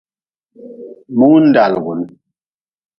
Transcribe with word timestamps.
Mundalugun. 1.17 1.99